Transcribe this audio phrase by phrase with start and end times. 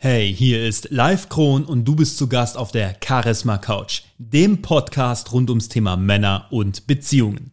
[0.00, 4.62] Hey, hier ist Live Kron und du bist zu Gast auf der Charisma Couch, dem
[4.62, 7.50] Podcast rund ums Thema Männer und Beziehungen.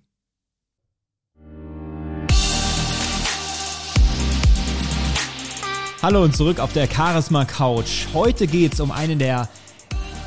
[6.04, 8.05] Hallo und zurück auf der Charisma Couch.
[8.13, 9.49] Heute geht es um einen der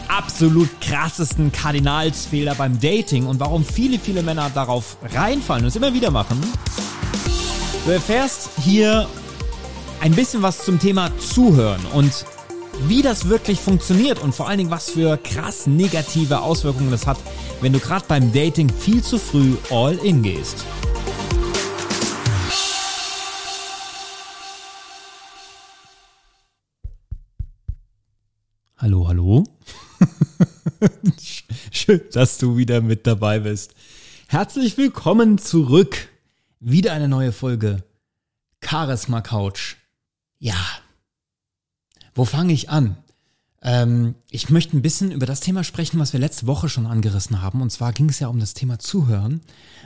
[0.08, 5.94] absolut krassesten Kardinalsfehler beim Dating und warum viele, viele Männer darauf reinfallen und es immer
[5.94, 6.40] wieder machen.
[7.86, 9.06] Du erfährst hier
[10.00, 12.24] ein bisschen was zum Thema Zuhören und
[12.86, 17.18] wie das wirklich funktioniert und vor allen Dingen, was für krass negative Auswirkungen das hat,
[17.60, 20.64] wenn du gerade beim Dating viel zu früh all in gehst.
[28.76, 29.44] Hallo, hallo.
[31.72, 33.74] Schön, dass du wieder mit dabei bist.
[34.28, 36.08] Herzlich willkommen zurück.
[36.60, 37.82] Wieder eine neue Folge
[38.62, 39.76] Charisma Couch
[40.38, 40.58] ja,
[42.14, 42.96] wo fange ich an?
[43.60, 47.42] Ähm, ich möchte ein bisschen über das Thema sprechen, was wir letzte Woche schon angerissen
[47.42, 47.60] haben.
[47.60, 49.40] Und zwar ging es ja um das Thema Zuhören.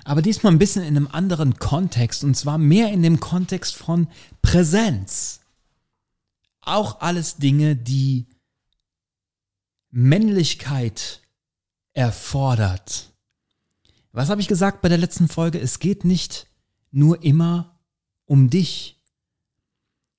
[0.04, 2.24] Aber diesmal ein bisschen in einem anderen Kontext.
[2.24, 4.08] Und zwar mehr in dem Kontext von
[4.42, 5.40] Präsenz.
[6.60, 8.26] Auch alles Dinge, die
[9.90, 11.20] Männlichkeit
[11.92, 13.10] erfordert.
[14.12, 15.58] Was habe ich gesagt bei der letzten Folge?
[15.58, 16.46] Es geht nicht
[16.90, 17.78] nur immer
[18.26, 19.01] um dich.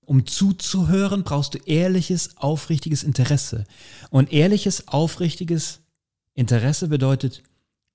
[0.05, 3.65] Um zuzuhören, brauchst du ehrliches, aufrichtiges Interesse.
[4.09, 5.81] Und ehrliches, aufrichtiges
[6.33, 7.43] Interesse bedeutet,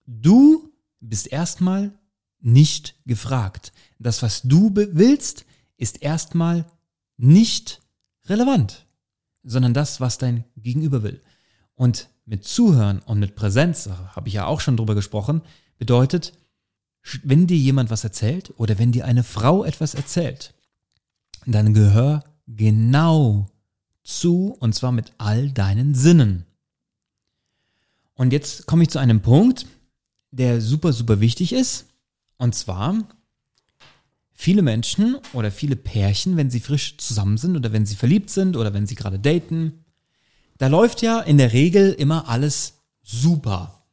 [0.07, 1.93] du bist erstmal
[2.41, 3.73] nicht gefragt.
[3.99, 5.45] Das, was du willst,
[5.77, 6.65] ist erstmal
[7.17, 7.81] nicht
[8.27, 8.87] relevant,
[9.43, 11.21] sondern das, was dein Gegenüber will.
[11.75, 15.43] Und mit Zuhören und mit Präsenz, habe ich ja auch schon drüber gesprochen,
[15.79, 16.33] bedeutet,
[17.23, 20.55] wenn dir jemand was erzählt oder wenn dir eine Frau etwas erzählt,
[21.47, 23.49] dann gehör genau
[24.03, 26.45] zu und zwar mit all deinen Sinnen.
[28.15, 29.67] Und jetzt komme ich zu einem Punkt,
[30.31, 31.87] der super, super wichtig ist.
[32.37, 32.95] Und zwar,
[34.33, 38.57] viele Menschen oder viele Pärchen, wenn sie frisch zusammen sind oder wenn sie verliebt sind
[38.57, 39.85] oder wenn sie gerade daten,
[40.59, 43.85] da läuft ja in der Regel immer alles super.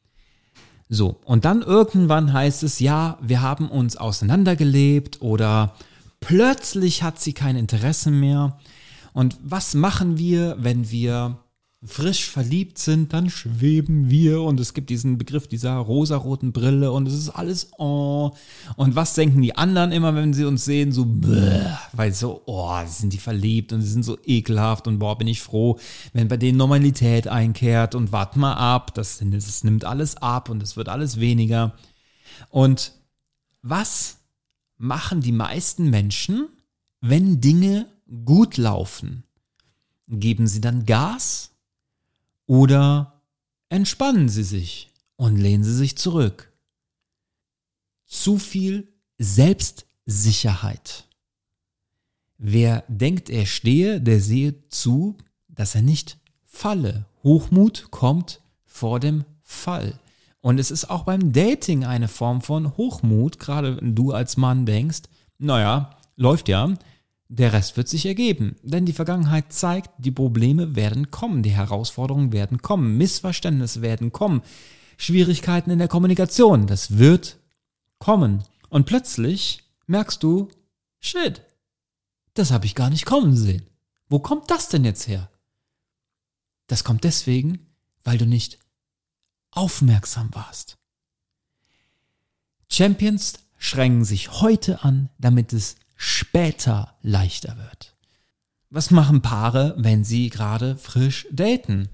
[0.87, 5.75] So, und dann irgendwann heißt es, ja, wir haben uns auseinandergelebt oder
[6.19, 8.57] Plötzlich hat sie kein Interesse mehr.
[9.13, 11.39] Und was machen wir, wenn wir
[11.85, 17.07] frisch verliebt sind, dann schweben wir und es gibt diesen Begriff dieser rosaroten Brille und
[17.07, 18.31] es ist alles oh.
[18.75, 20.91] Und was denken die anderen immer, wenn sie uns sehen?
[20.91, 21.05] So,
[21.93, 25.41] weil so, oh, sind die verliebt und sie sind so ekelhaft und boah, bin ich
[25.41, 25.77] froh,
[26.13, 30.63] wenn bei denen Normalität einkehrt und wart mal ab, das, das nimmt alles ab und
[30.63, 31.73] es wird alles weniger.
[32.49, 32.93] Und
[33.61, 34.17] was
[34.77, 36.49] machen die meisten Menschen,
[37.01, 37.87] wenn Dinge
[38.25, 39.23] gut laufen?
[40.07, 41.51] Geben sie dann Gas
[42.45, 43.21] oder
[43.69, 46.51] entspannen sie sich und lehnen sie sich zurück?
[48.05, 48.87] Zu viel
[49.17, 51.07] Selbstsicherheit.
[52.37, 57.05] Wer denkt, er stehe, der sehe zu, dass er nicht falle.
[57.23, 59.99] Hochmut kommt vor dem Fall.
[60.45, 64.67] Und es ist auch beim Dating eine Form von Hochmut, gerade wenn du als Mann
[64.67, 65.01] denkst,
[65.39, 66.71] naja, läuft ja,
[67.29, 68.55] der Rest wird sich ergeben.
[68.61, 74.43] Denn die Vergangenheit zeigt, die Probleme werden kommen, die Herausforderungen werden kommen, Missverständnisse werden kommen,
[74.97, 77.39] Schwierigkeiten in der Kommunikation, das wird
[77.97, 78.43] kommen.
[78.69, 80.49] Und plötzlich merkst du,
[80.99, 81.41] shit,
[82.35, 83.65] das habe ich gar nicht kommen sehen.
[84.09, 85.27] Wo kommt das denn jetzt her?
[86.67, 87.65] Das kommt deswegen,
[88.03, 88.59] weil du nicht
[89.55, 90.77] aufmerksam warst.
[92.69, 97.95] Champions schränken sich heute an, damit es später leichter wird.
[98.69, 101.89] Was machen Paare, wenn sie gerade frisch daten?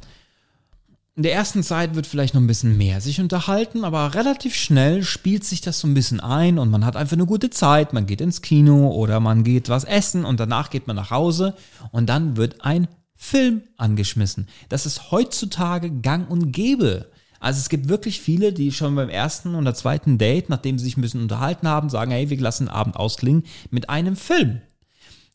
[1.15, 5.03] In der ersten Zeit wird vielleicht noch ein bisschen mehr sich unterhalten, aber relativ schnell
[5.03, 7.93] spielt sich das so ein bisschen ein und man hat einfach eine gute Zeit.
[7.93, 11.55] Man geht ins Kino oder man geht was essen und danach geht man nach Hause
[11.91, 14.47] und dann wird ein Film angeschmissen.
[14.69, 17.10] Das ist heutzutage gang und gäbe.
[17.41, 20.95] Also es gibt wirklich viele, die schon beim ersten oder zweiten Date, nachdem sie sich
[20.95, 24.61] ein bisschen unterhalten haben, sagen, hey, wir lassen den Abend ausklingen mit einem Film.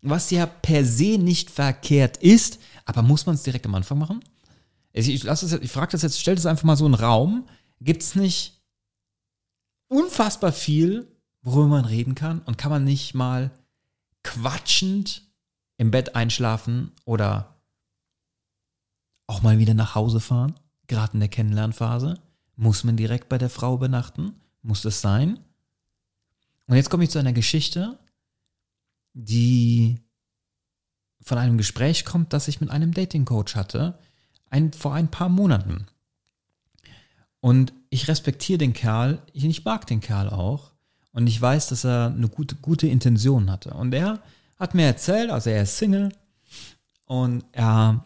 [0.02, 4.24] Was ja per se nicht verkehrt ist, aber muss man es direkt am Anfang machen?
[4.92, 7.48] Ich, ich, ich frage das jetzt, stell das einfach mal so in den Raum.
[7.80, 8.62] Gibt es nicht
[9.88, 11.08] unfassbar viel,
[11.42, 12.38] worüber man reden kann?
[12.42, 13.50] Und kann man nicht mal
[14.22, 15.22] quatschend
[15.76, 17.56] im Bett einschlafen oder
[19.26, 20.54] auch mal wieder nach Hause fahren?
[20.88, 22.20] Gerade in der Kennenlernphase?
[22.56, 24.34] Muss man direkt bei der Frau übernachten?
[24.62, 25.38] Muss das sein?
[26.66, 27.98] Und jetzt komme ich zu einer Geschichte,
[29.12, 30.00] die
[31.20, 33.98] von einem Gespräch kommt, das ich mit einem Dating-Coach hatte,
[34.50, 35.86] ein, vor ein paar Monaten.
[37.40, 40.72] Und ich respektiere den Kerl, ich mag den Kerl auch.
[41.12, 43.72] Und ich weiß, dass er eine gute, gute Intention hatte.
[43.72, 44.20] Und er
[44.58, 46.12] hat mir erzählt, also er ist Single
[47.06, 48.04] und er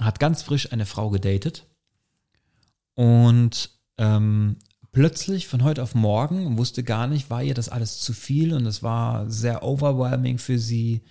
[0.00, 1.66] hat ganz frisch eine Frau gedatet.
[2.94, 4.56] Und ähm,
[4.92, 8.66] plötzlich von heute auf morgen wusste gar nicht, war ihr das alles zu viel und
[8.66, 11.02] es war sehr overwhelming für sie.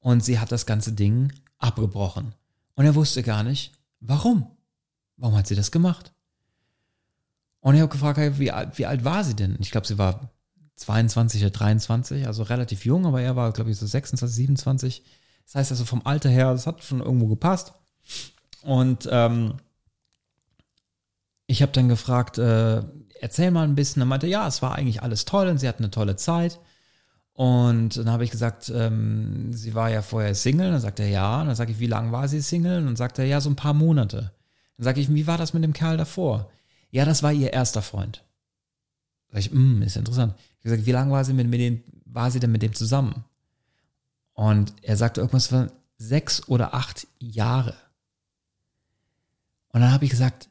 [0.00, 2.34] Und sie hat das ganze Ding abgebrochen.
[2.74, 4.46] Und er wusste gar nicht, warum.
[5.16, 6.12] Warum hat sie das gemacht?
[7.60, 9.56] Und ich habe gefragt, wie, wie alt war sie denn?
[9.60, 10.34] Ich glaube, sie war
[10.76, 15.02] 22 oder 23, also relativ jung, aber er war, glaube ich, so 26, 27.
[15.46, 17.72] Das heißt also vom Alter her, das hat schon irgendwo gepasst.
[18.62, 19.54] Und ähm,
[21.54, 22.82] ich habe dann gefragt, äh,
[23.20, 24.02] erzähl mal ein bisschen.
[24.02, 26.58] Er meinte, ja, es war eigentlich alles toll und sie hatten eine tolle Zeit.
[27.32, 30.72] Und dann habe ich gesagt, ähm, sie war ja vorher Single.
[30.72, 31.40] Dann sagt er, ja.
[31.40, 32.78] Und dann sage ich, wie lange war sie Single?
[32.78, 34.32] Und dann sagt er, ja, so ein paar Monate.
[34.76, 36.50] Dann sage ich, wie war das mit dem Kerl davor?
[36.90, 38.24] Ja, das war ihr erster Freund.
[39.30, 40.34] Sag ich, mm, ist interessant.
[40.58, 43.24] Ich gesagt, wie lange war sie mit, mit dem, war sie denn mit dem zusammen?
[44.32, 47.74] Und er sagte irgendwas von sechs oder acht Jahre.
[49.68, 50.48] Und dann habe ich gesagt,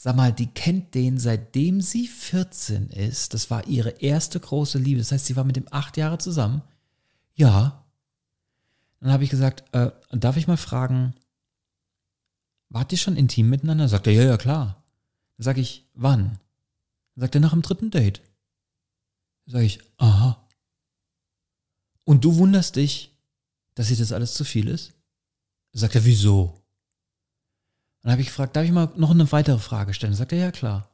[0.00, 3.34] sag mal, die kennt den seitdem sie 14 ist.
[3.34, 5.00] Das war ihre erste große Liebe.
[5.00, 6.62] Das heißt, sie war mit dem acht Jahre zusammen.
[7.34, 7.84] Ja.
[9.00, 11.14] Dann habe ich gesagt, äh, darf ich mal fragen,
[12.68, 13.88] wart ihr schon intim miteinander?
[13.88, 14.84] Sagt er, ja, ja, klar.
[15.36, 16.38] Dann sage ich, wann?
[17.14, 18.22] Dann sagt er, nach dem dritten Date.
[19.46, 20.48] Dann sage ich, aha.
[22.04, 23.18] Und du wunderst dich,
[23.74, 24.92] dass dir das alles zu viel ist?
[25.72, 26.62] Dann sagt er, wieso?
[28.08, 30.14] Dann habe ich gefragt, darf ich mal noch eine weitere Frage stellen?
[30.14, 30.88] Sagt er, ja klar.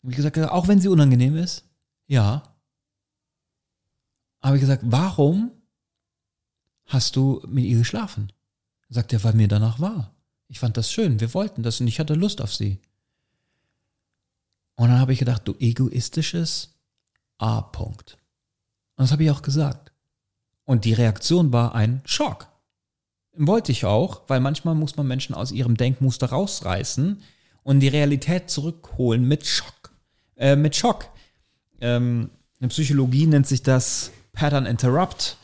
[0.00, 1.68] Wie gesagt, auch wenn sie unangenehm ist?
[2.06, 2.54] Ja.
[4.42, 5.50] Habe ich gesagt, warum
[6.86, 8.32] hast du mit ihr geschlafen?
[8.88, 10.14] Sagt er, weil mir danach war.
[10.48, 12.80] Ich fand das schön, wir wollten das und ich hatte Lust auf sie.
[14.76, 16.80] Und dann habe ich gedacht, du egoistisches
[17.36, 18.16] A-Punkt.
[18.96, 19.92] Und das habe ich auch gesagt.
[20.64, 22.48] Und die Reaktion war ein Schock.
[23.34, 27.22] Wollte ich auch, weil manchmal muss man Menschen aus ihrem Denkmuster rausreißen
[27.62, 29.92] und die Realität zurückholen mit Schock.
[30.36, 31.08] Äh, mit Schock.
[31.80, 32.30] Ähm,
[32.60, 35.38] in Psychologie nennt sich das Pattern Interrupt,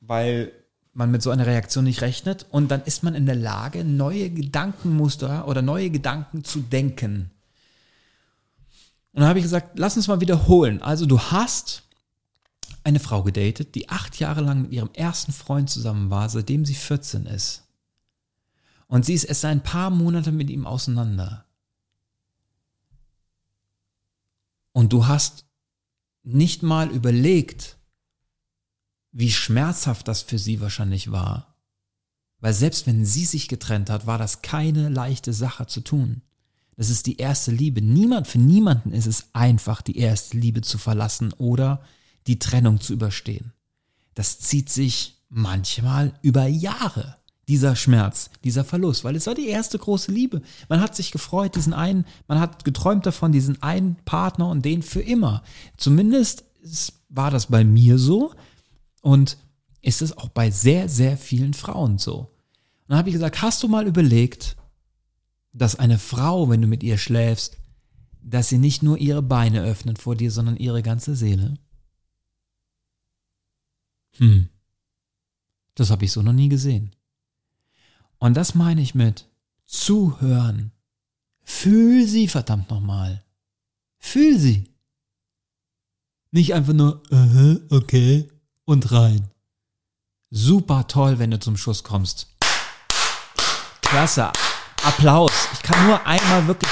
[0.00, 0.52] weil
[0.92, 4.30] man mit so einer Reaktion nicht rechnet und dann ist man in der Lage, neue
[4.30, 7.30] Gedankenmuster oder neue Gedanken zu denken.
[9.12, 10.82] Und dann habe ich gesagt, lass uns mal wiederholen.
[10.82, 11.84] Also du hast
[12.88, 16.74] eine Frau gedatet, die acht Jahre lang mit ihrem ersten Freund zusammen war, seitdem sie
[16.74, 17.68] 14 ist.
[18.86, 21.44] Und sie ist erst ein paar Monate mit ihm auseinander.
[24.72, 25.44] Und du hast
[26.22, 27.76] nicht mal überlegt,
[29.12, 31.56] wie schmerzhaft das für sie wahrscheinlich war.
[32.40, 36.22] Weil selbst wenn sie sich getrennt hat, war das keine leichte Sache zu tun.
[36.76, 37.82] Das ist die erste Liebe.
[37.82, 41.82] Niemand, für niemanden ist es einfach, die erste Liebe zu verlassen oder
[42.28, 43.52] die Trennung zu überstehen.
[44.14, 47.16] Das zieht sich manchmal über Jahre,
[47.48, 50.42] dieser Schmerz, dieser Verlust, weil es war die erste große Liebe.
[50.68, 54.82] Man hat sich gefreut, diesen einen, man hat geträumt davon, diesen einen Partner und den
[54.82, 55.42] für immer.
[55.78, 56.44] Zumindest
[57.08, 58.34] war das bei mir so
[59.00, 59.38] und
[59.80, 62.18] ist es auch bei sehr, sehr vielen Frauen so.
[62.18, 62.28] Und
[62.88, 64.56] dann habe ich gesagt, hast du mal überlegt,
[65.52, 67.56] dass eine Frau, wenn du mit ihr schläfst,
[68.22, 71.54] dass sie nicht nur ihre Beine öffnet vor dir, sondern ihre ganze Seele?
[74.16, 74.48] Hm.
[75.74, 76.94] Das habe ich so noch nie gesehen.
[78.18, 79.28] Und das meine ich mit
[79.64, 80.72] zuhören.
[81.44, 83.24] Fühl sie, verdammt nochmal.
[83.98, 84.74] Fühl sie.
[86.30, 88.28] Nicht einfach nur, uh, okay,
[88.64, 89.30] und rein.
[90.30, 92.28] Super toll, wenn du zum Schuss kommst.
[93.80, 94.30] Klasse.
[94.84, 95.32] Applaus.
[95.54, 96.70] Ich kann nur einmal wirklich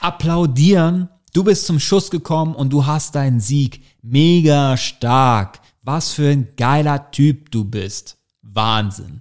[0.00, 1.08] applaudieren.
[1.32, 3.84] Du bist zum Schuss gekommen und du hast deinen Sieg.
[4.02, 5.60] Mega stark.
[5.84, 8.16] Was für ein geiler Typ du bist.
[8.40, 9.20] Wahnsinn.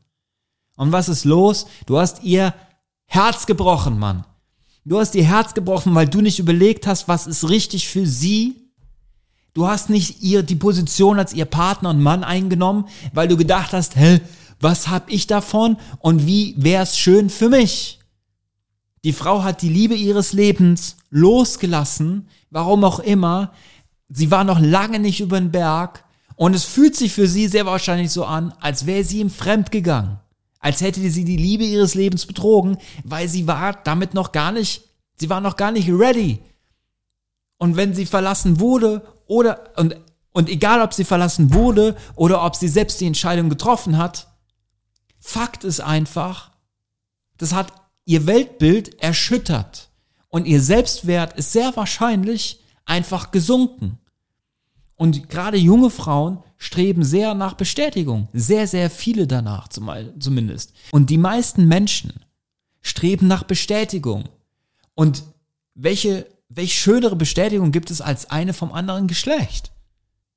[0.77, 1.67] Und was ist los?
[1.85, 2.53] Du hast ihr
[3.05, 4.23] Herz gebrochen, Mann.
[4.85, 8.71] Du hast ihr Herz gebrochen, weil du nicht überlegt hast, was ist richtig für sie.
[9.53, 13.73] Du hast nicht ihr die Position als ihr Partner und Mann eingenommen, weil du gedacht
[13.73, 14.21] hast, hä,
[14.61, 17.99] was hab ich davon und wie wär's schön für mich?
[19.03, 23.51] Die Frau hat die Liebe ihres Lebens losgelassen, warum auch immer.
[24.07, 27.65] Sie war noch lange nicht über den Berg und es fühlt sich für sie sehr
[27.65, 30.19] wahrscheinlich so an, als wäre sie ihm fremd gegangen.
[30.59, 34.83] Als hätte sie die Liebe ihres Lebens betrogen, weil sie war damit noch gar nicht,
[35.15, 36.39] sie war noch gar nicht ready.
[37.57, 39.97] Und wenn sie verlassen wurde oder, und,
[40.31, 44.27] und egal ob sie verlassen wurde oder ob sie selbst die Entscheidung getroffen hat,
[45.19, 46.51] Fakt ist einfach,
[47.37, 47.71] das hat
[48.05, 49.89] ihr Weltbild erschüttert.
[50.27, 53.99] Und ihr Selbstwert ist sehr wahrscheinlich einfach gesunken.
[54.95, 58.27] Und gerade junge Frauen streben sehr nach Bestätigung.
[58.33, 60.73] Sehr, sehr viele danach zumindest.
[60.91, 62.13] Und die meisten Menschen
[62.81, 64.29] streben nach Bestätigung.
[64.93, 65.23] Und
[65.73, 69.71] welche, welche schönere Bestätigung gibt es als eine vom anderen Geschlecht?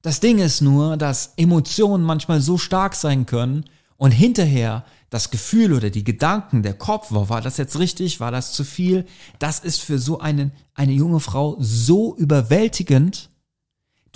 [0.02, 3.64] Das Ding ist nur, dass Emotionen manchmal so stark sein können
[3.96, 8.52] und hinterher das Gefühl oder die Gedanken, der Kopf, war das jetzt richtig, war das
[8.52, 9.06] zu viel,
[9.38, 13.30] das ist für so einen, eine junge Frau so überwältigend.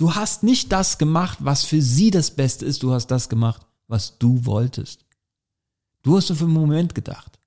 [0.01, 3.67] Du hast nicht das gemacht, was für sie das Beste ist, du hast das gemacht,
[3.85, 5.05] was du wolltest.
[6.01, 7.37] Du hast nur für einen Moment gedacht.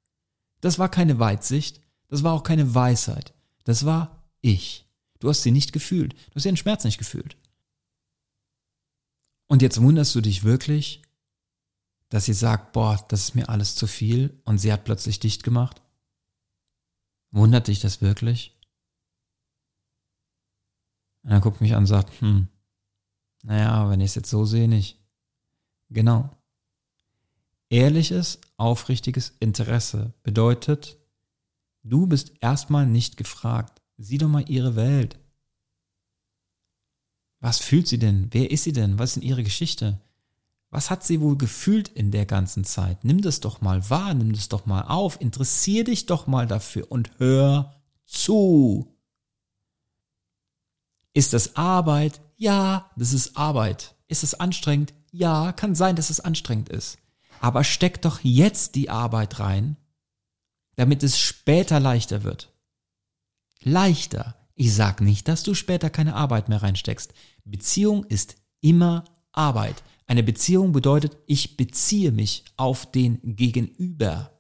[0.61, 3.35] Das war keine Weitsicht, das war auch keine Weisheit,
[3.65, 4.87] das war ich.
[5.19, 7.37] Du hast sie nicht gefühlt, du hast ihren Schmerz nicht gefühlt.
[9.49, 11.03] Und jetzt wunderst du dich wirklich,
[12.09, 15.43] dass sie sagt, boah, das ist mir alles zu viel und sie hat plötzlich dicht
[15.43, 15.83] gemacht?
[17.33, 18.57] Wundert dich das wirklich?
[21.25, 22.49] Und er guckt mich an und sagt, hm,
[23.43, 24.99] naja, wenn ich es jetzt so sehe, nicht.
[25.91, 26.31] Genau.
[27.69, 30.99] Ehrliches, aufrichtiges Interesse bedeutet,
[31.83, 33.83] du bist erstmal nicht gefragt.
[33.97, 35.19] Sieh doch mal ihre Welt.
[37.41, 38.29] Was fühlt sie denn?
[38.31, 38.99] Wer ist sie denn?
[38.99, 40.01] Was ist denn ihre Geschichte?
[40.71, 43.05] Was hat sie wohl gefühlt in der ganzen Zeit?
[43.05, 46.91] Nimm das doch mal wahr, nimm das doch mal auf, interessier dich doch mal dafür
[46.91, 47.75] und hör
[48.07, 48.94] zu.
[51.15, 52.21] Ist das Arbeit?
[52.37, 53.95] Ja, das ist Arbeit.
[54.09, 54.93] Ist es anstrengend?
[55.13, 56.99] Ja, kann sein, dass es anstrengend ist.
[57.41, 59.77] Aber steck doch jetzt die Arbeit rein,
[60.75, 62.53] damit es später leichter wird.
[63.63, 64.35] Leichter.
[64.57, 67.15] Ich sag nicht, dass du später keine Arbeit mehr reinsteckst.
[67.45, 69.83] Beziehung ist immer Arbeit.
[70.07, 74.33] Eine Beziehung bedeutet, ich beziehe mich auf den Gegenüber.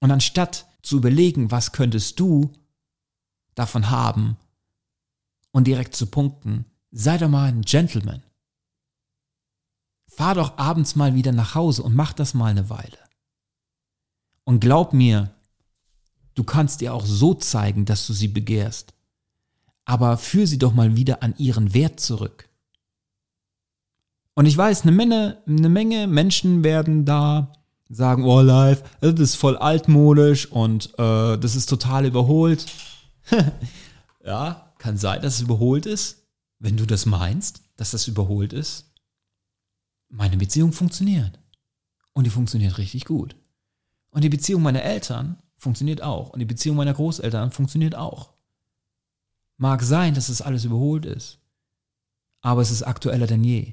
[0.00, 2.52] Und anstatt zu überlegen, was könntest du
[3.54, 4.36] davon haben
[5.54, 8.24] und direkt zu punkten, sei doch mal ein Gentleman.
[10.08, 12.98] Fahr doch abends mal wieder nach Hause und mach das mal eine Weile.
[14.42, 15.30] Und glaub mir,
[16.34, 18.94] du kannst ihr auch so zeigen, dass du sie begehrst.
[19.84, 22.48] Aber führ sie doch mal wieder an ihren Wert zurück.
[24.34, 27.52] Und ich weiß, eine Menge, eine Menge Menschen werden da
[27.88, 32.66] sagen, oh, live, das ist voll altmodisch und äh, das ist total überholt.
[34.24, 36.26] ja, kann sein, dass es überholt ist,
[36.58, 38.92] wenn du das meinst, dass das überholt ist.
[40.10, 41.38] Meine Beziehung funktioniert.
[42.12, 43.34] Und die funktioniert richtig gut.
[44.10, 46.28] Und die Beziehung meiner Eltern funktioniert auch.
[46.28, 48.34] Und die Beziehung meiner Großeltern funktioniert auch.
[49.56, 51.38] Mag sein, dass es alles überholt ist.
[52.42, 53.72] Aber es ist aktueller denn je.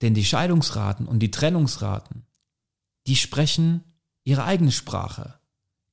[0.00, 2.24] Denn die Scheidungsraten und die Trennungsraten,
[3.06, 3.84] die sprechen
[4.24, 5.38] ihre eigene Sprache.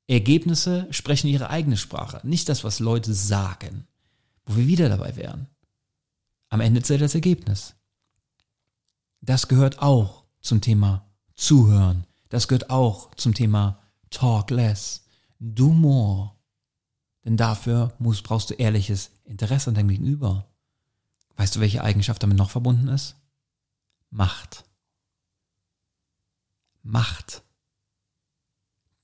[0.07, 3.85] Ergebnisse sprechen ihre eigene Sprache, nicht das, was Leute sagen,
[4.47, 5.47] wo wir wieder dabei wären.
[6.49, 7.75] Am Ende zählt das Ergebnis.
[9.21, 12.07] Das gehört auch zum Thema Zuhören.
[12.29, 15.03] Das gehört auch zum Thema Talk less,
[15.39, 16.31] do more.
[17.25, 20.47] Denn dafür musst, brauchst du ehrliches Interesse an deinem Gegenüber.
[21.35, 23.15] Weißt du, welche Eigenschaft damit noch verbunden ist?
[24.09, 24.63] Macht.
[26.83, 27.43] Macht.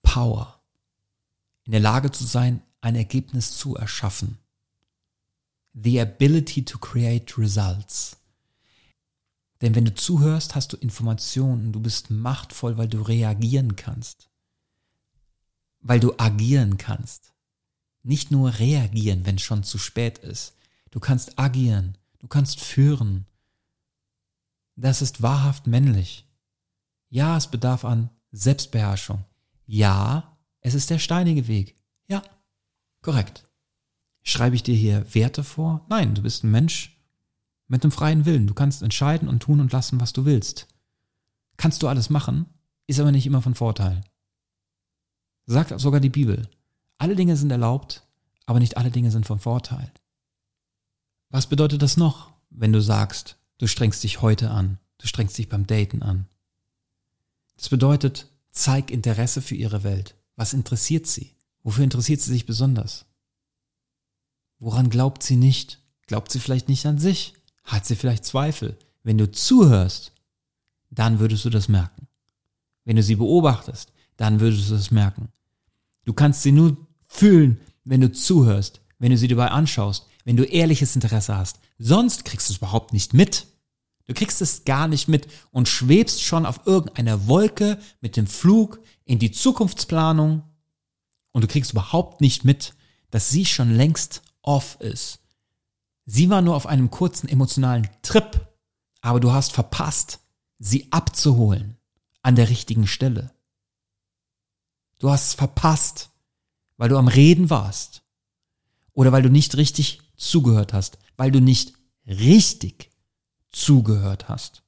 [0.01, 0.61] Power.
[1.65, 4.37] In der Lage zu sein, ein Ergebnis zu erschaffen.
[5.73, 8.17] The ability to create results.
[9.61, 14.29] Denn wenn du zuhörst, hast du Informationen, du bist machtvoll, weil du reagieren kannst.
[15.79, 17.33] Weil du agieren kannst.
[18.03, 20.53] Nicht nur reagieren, wenn es schon zu spät ist.
[20.91, 23.25] Du kannst agieren, du kannst führen,
[24.75, 26.27] das ist wahrhaft männlich.
[27.09, 29.23] Ja, es bedarf an Selbstbeherrschung.
[29.65, 31.75] Ja, es ist der steinige Weg.
[32.07, 32.23] Ja,
[33.01, 33.45] korrekt.
[34.23, 35.85] Schreibe ich dir hier Werte vor?
[35.89, 36.97] Nein, du bist ein Mensch
[37.67, 38.47] mit einem freien Willen.
[38.47, 40.67] Du kannst entscheiden und tun und lassen, was du willst.
[41.57, 42.45] Kannst du alles machen,
[42.87, 44.01] ist aber nicht immer von Vorteil.
[45.45, 46.49] Sagt sogar die Bibel.
[46.97, 48.03] Alle Dinge sind erlaubt,
[48.45, 49.91] aber nicht alle Dinge sind von Vorteil.
[51.29, 54.77] Was bedeutet das noch, wenn du sagst, Du strengst dich heute an.
[54.97, 56.27] Du strengst dich beim Daten an.
[57.55, 60.15] Das bedeutet, zeig Interesse für ihre Welt.
[60.35, 61.31] Was interessiert sie?
[61.61, 63.05] Wofür interessiert sie sich besonders?
[64.63, 65.81] Woran glaubt sie nicht?
[66.07, 67.33] Glaubt sie vielleicht nicht an sich?
[67.65, 68.77] Hat sie vielleicht Zweifel?
[69.03, 70.13] Wenn du zuhörst,
[70.89, 72.07] dann würdest du das merken.
[72.85, 75.27] Wenn du sie beobachtest, dann würdest du das merken.
[76.05, 80.45] Du kannst sie nur fühlen, wenn du zuhörst, wenn du sie dabei anschaust, wenn du
[80.45, 81.59] ehrliches Interesse hast.
[81.77, 83.47] Sonst kriegst du es überhaupt nicht mit.
[84.05, 88.79] Du kriegst es gar nicht mit und schwebst schon auf irgendeiner Wolke mit dem Flug
[89.03, 90.43] in die Zukunftsplanung
[91.33, 92.75] und du kriegst überhaupt nicht mit,
[93.11, 95.19] dass sie schon längst off ist.
[96.05, 98.47] Sie war nur auf einem kurzen emotionalen Trip,
[99.01, 100.19] aber du hast verpasst,
[100.59, 101.77] sie abzuholen
[102.21, 103.33] an der richtigen Stelle.
[104.99, 106.11] Du hast es verpasst,
[106.77, 108.03] weil du am Reden warst
[108.93, 111.73] oder weil du nicht richtig zugehört hast, weil du nicht
[112.05, 112.91] richtig
[113.51, 114.63] zugehört hast.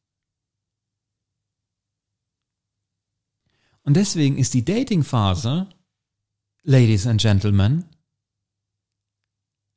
[3.84, 5.70] Und deswegen ist die Dating-Phase,
[6.64, 7.86] Ladies and Gentlemen,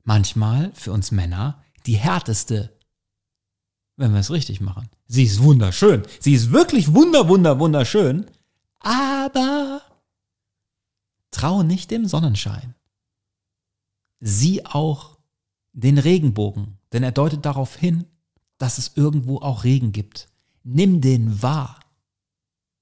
[0.08, 2.74] manchmal für uns Männer die härteste,
[3.96, 4.88] wenn wir es richtig machen.
[5.06, 6.02] Sie ist wunderschön.
[6.18, 8.26] Sie ist wirklich wunder, wunder, wunderschön.
[8.80, 9.82] Aber
[11.30, 12.74] trau nicht dem Sonnenschein.
[14.18, 15.18] Sieh auch
[15.72, 18.06] den Regenbogen, denn er deutet darauf hin,
[18.56, 20.28] dass es irgendwo auch Regen gibt.
[20.64, 21.80] Nimm den wahr.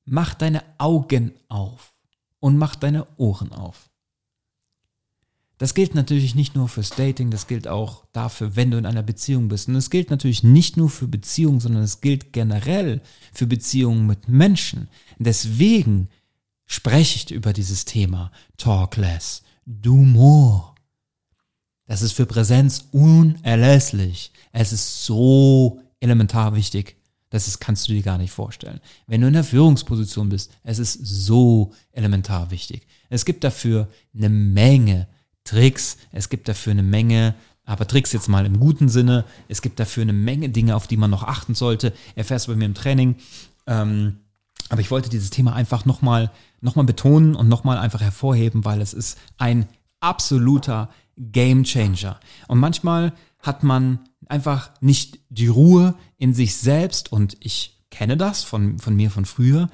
[0.04, 1.92] Mach deine Augen auf
[2.38, 3.90] und mach deine Ohren auf.
[5.58, 9.02] Das gilt natürlich nicht nur fürs Dating, das gilt auch dafür, wenn du in einer
[9.02, 9.68] Beziehung bist.
[9.68, 13.00] Und es gilt natürlich nicht nur für Beziehungen, sondern es gilt generell
[13.32, 14.88] für Beziehungen mit Menschen.
[15.18, 16.08] Deswegen
[16.66, 20.74] spreche ich über dieses Thema Talk less, do more.
[21.86, 24.32] Das ist für Präsenz unerlässlich.
[24.52, 26.96] Es ist so elementar wichtig.
[27.30, 28.80] Das kannst du dir gar nicht vorstellen.
[29.06, 32.86] Wenn du in der Führungsposition bist, es ist so elementar wichtig.
[33.08, 35.08] Es gibt dafür eine Menge
[35.46, 37.34] Tricks, es gibt dafür eine Menge,
[37.64, 40.96] aber Tricks jetzt mal im guten Sinne, es gibt dafür eine Menge Dinge, auf die
[40.96, 41.92] man noch achten sollte.
[42.14, 43.16] Erfährst du bei mir im Training.
[43.66, 44.18] Ähm,
[44.68, 48.80] aber ich wollte dieses Thema einfach nochmal noch mal betonen und nochmal einfach hervorheben, weil
[48.80, 49.66] es ist ein
[50.00, 52.18] absoluter Game Changer.
[52.48, 58.42] Und manchmal hat man einfach nicht die Ruhe in sich selbst und ich kenne das
[58.42, 59.68] von, von mir von früher.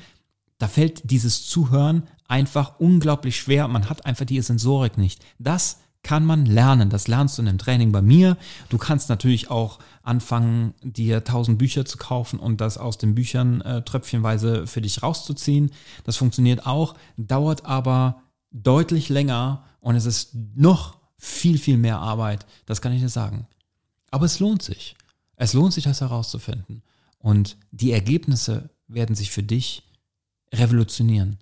[0.59, 3.69] Da fällt dieses Zuhören einfach unglaublich schwer.
[3.69, 5.23] Man hat einfach die Sensorik nicht.
[5.39, 6.89] Das kann man lernen.
[6.89, 8.39] Das lernst du in einem Training bei mir.
[8.71, 13.61] Du kannst natürlich auch anfangen, dir tausend Bücher zu kaufen und das aus den Büchern
[13.61, 15.73] äh, tröpfchenweise für dich rauszuziehen.
[16.05, 22.47] Das funktioniert auch, dauert aber deutlich länger und es ist noch viel, viel mehr Arbeit.
[22.65, 23.47] Das kann ich dir sagen.
[24.11, 24.97] Aber es lohnt sich.
[25.37, 26.83] Es lohnt sich, das herauszufinden.
[27.19, 29.83] Und die Ergebnisse werden sich für dich
[30.55, 31.39] revolutionieren.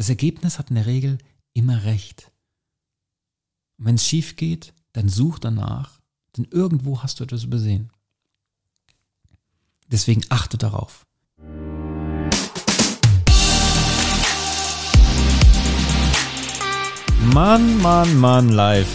[0.00, 1.18] Das Ergebnis hat in der Regel
[1.52, 2.32] immer recht.
[3.76, 6.00] Und wenn es schief geht, dann such danach,
[6.38, 7.90] denn irgendwo hast du etwas übersehen.
[9.88, 11.04] Deswegen achte darauf.
[17.34, 18.88] Mann, Mann, Mann, live.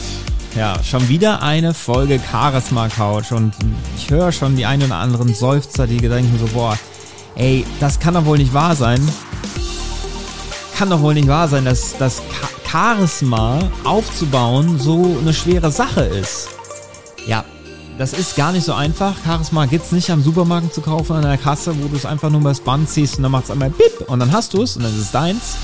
[0.56, 3.54] Ja, schon wieder eine Folge Charisma Couch und
[3.96, 6.80] ich höre schon die ein oder anderen Seufzer, die denken so, boah,
[7.36, 9.08] ey, das kann doch wohl nicht wahr sein
[10.76, 12.22] kann doch wohl nicht wahr sein, dass das
[12.70, 16.50] Charisma aufzubauen so eine schwere Sache ist.
[17.26, 17.46] Ja,
[17.98, 19.16] das ist gar nicht so einfach.
[19.24, 22.42] Charisma gibt's nicht am Supermarkt zu kaufen an der Kasse, wo du es einfach nur
[22.42, 24.94] das Band ziehst und dann macht's einmal Bip und dann hast du es und dann
[24.94, 25.56] ist es deins.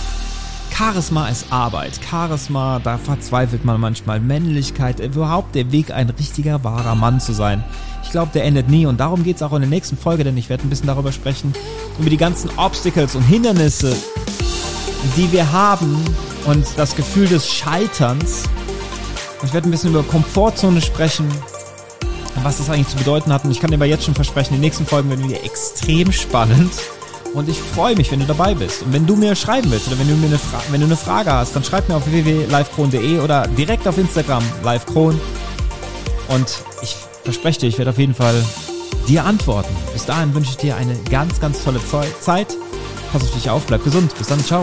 [0.73, 1.99] Charisma ist Arbeit.
[2.09, 4.21] Charisma, da verzweifelt man manchmal.
[4.21, 7.65] Männlichkeit, überhaupt der Weg, ein richtiger, wahrer Mann zu sein.
[8.03, 10.49] Ich glaube, der endet nie und darum geht's auch in der nächsten Folge, denn ich
[10.49, 11.53] werde ein bisschen darüber sprechen,
[11.99, 13.93] über die ganzen Obstacles und Hindernisse,
[15.15, 16.03] die wir haben
[16.45, 18.43] und das Gefühl des Scheiterns.
[19.43, 21.27] Ich werde ein bisschen über Komfortzone sprechen,
[22.43, 23.43] was das eigentlich zu bedeuten hat.
[23.43, 26.71] Und ich kann dir aber jetzt schon versprechen, die nächsten Folgen werden wieder extrem spannend.
[27.33, 28.83] Und ich freue mich, wenn du dabei bist.
[28.83, 30.97] Und wenn du mir schreiben willst oder wenn du, mir eine, Fra wenn du eine
[30.97, 35.19] Frage hast, dann schreib mir auf www.livekron.de oder direkt auf Instagram livekron.
[36.27, 38.43] Und ich verspreche dir, ich werde auf jeden Fall
[39.07, 39.73] dir antworten.
[39.93, 41.79] Bis dahin wünsche ich dir eine ganz, ganz tolle
[42.19, 42.55] Zeit.
[43.11, 44.15] Pass auf dich auf, bleib gesund.
[44.17, 44.61] Bis dann, ciao.